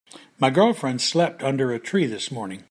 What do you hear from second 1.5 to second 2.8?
a tree this morning.